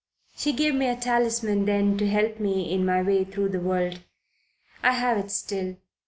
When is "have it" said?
4.93-5.29